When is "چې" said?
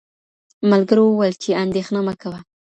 1.43-1.49